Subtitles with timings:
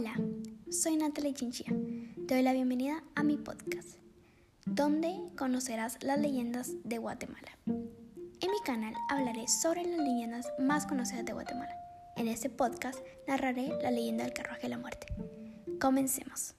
[0.00, 0.14] Hola,
[0.70, 1.74] soy Natalie Chinchilla.
[2.28, 3.98] Te doy la bienvenida a mi podcast,
[4.64, 7.58] donde conocerás las leyendas de Guatemala.
[7.66, 11.74] En mi canal hablaré sobre las leyendas más conocidas de Guatemala.
[12.16, 15.08] En este podcast narraré la leyenda del carruaje de la muerte.
[15.80, 16.54] Comencemos.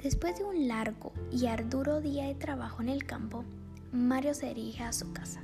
[0.00, 3.44] Después de un largo y arduo día de trabajo en el campo,
[3.92, 5.40] Mario se dirige a su casa.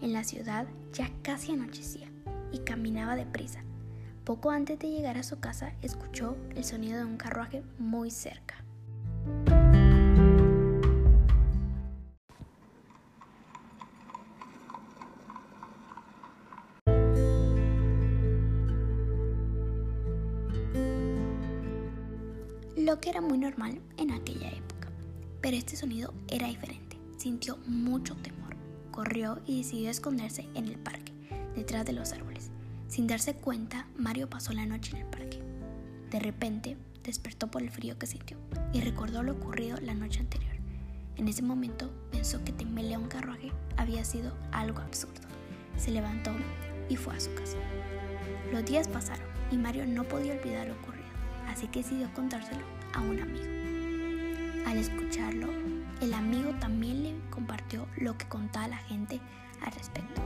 [0.00, 2.10] En la ciudad ya casi anochecía
[2.52, 3.60] y caminaba deprisa.
[4.24, 8.64] Poco antes de llegar a su casa escuchó el sonido de un carruaje muy cerca.
[22.76, 24.88] lo que era muy normal en aquella época.
[25.40, 26.89] Pero este sonido era diferente.
[27.20, 28.56] Sintió mucho temor.
[28.90, 31.12] Corrió y decidió esconderse en el parque,
[31.54, 32.50] detrás de los árboles.
[32.88, 35.42] Sin darse cuenta, Mario pasó la noche en el parque.
[36.10, 38.38] De repente, despertó por el frío que sintió
[38.72, 40.54] y recordó lo ocurrido la noche anterior.
[41.16, 45.28] En ese momento pensó que temerle a un carruaje había sido algo absurdo.
[45.76, 46.30] Se levantó
[46.88, 47.58] y fue a su casa.
[48.50, 51.00] Los días pasaron y Mario no podía olvidar lo ocurrido
[51.50, 53.60] así que decidió contárselo a un amigo.
[54.66, 55.48] Al escucharlo,
[56.00, 56.69] el amigo también
[57.96, 59.20] lo que contaba la gente
[59.64, 60.20] al respecto.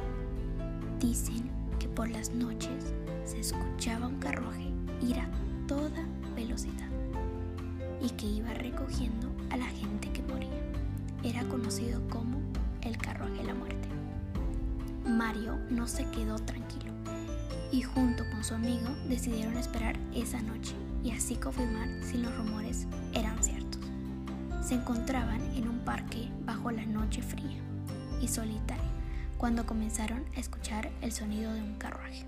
[0.99, 5.29] Dicen que por las noches se escuchaba un carruaje ir a
[5.67, 6.89] toda velocidad
[8.01, 10.51] y que iba recogiendo a la gente que moría.
[11.23, 12.39] Era conocido como
[12.83, 13.89] el carruaje de la muerte.
[15.07, 16.93] Mario no se quedó tranquilo
[17.73, 22.87] y junto con su amigo decidieron esperar esa noche y así confirmar si los rumores.
[24.65, 27.61] Se encontraban en un parque bajo la noche fría
[28.23, 28.83] y solitaria
[29.37, 32.25] cuando comenzaron a escuchar el sonido de un carruaje.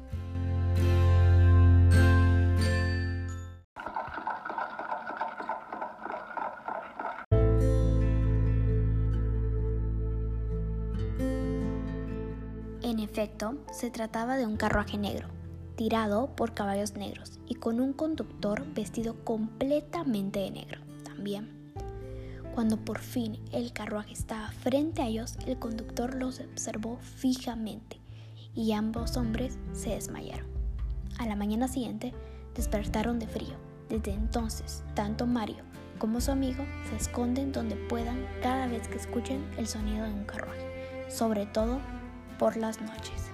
[12.82, 15.28] En efecto, se trataba de un carruaje negro,
[15.74, 21.65] tirado por caballos negros y con un conductor vestido completamente de negro también.
[22.56, 28.00] Cuando por fin el carruaje estaba frente a ellos, el conductor los observó fijamente
[28.54, 30.46] y ambos hombres se desmayaron.
[31.18, 32.14] A la mañana siguiente
[32.54, 33.56] despertaron de frío.
[33.90, 35.64] Desde entonces, tanto Mario
[35.98, 40.24] como su amigo se esconden donde puedan cada vez que escuchen el sonido de un
[40.24, 41.78] carruaje, sobre todo
[42.38, 43.30] por las noches.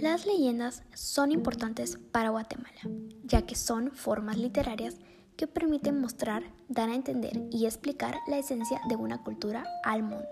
[0.00, 2.80] Las leyendas son importantes para Guatemala,
[3.24, 4.96] ya que son formas literarias
[5.36, 10.28] que permiten mostrar, dar a entender y explicar la esencia de una cultura al mundo.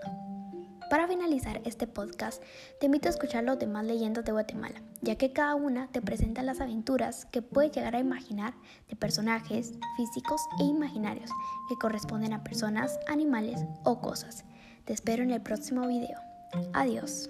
[0.89, 2.41] Para finalizar este podcast,
[2.79, 6.43] te invito a escuchar las demás leyendas de Guatemala, ya que cada una te presenta
[6.43, 8.53] las aventuras que puedes llegar a imaginar
[8.87, 11.29] de personajes físicos e imaginarios
[11.67, 14.45] que corresponden a personas, animales o cosas.
[14.85, 16.19] Te espero en el próximo video.
[16.73, 17.29] Adiós.